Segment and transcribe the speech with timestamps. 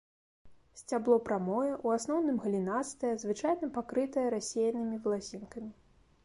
[0.79, 5.71] Сцябло прамое, у асноўным галінастае, звычайна пакрытае рассеянымі валасінкамі.